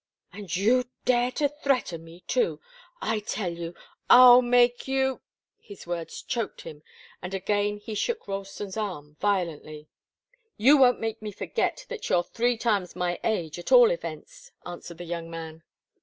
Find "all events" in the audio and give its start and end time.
13.71-14.51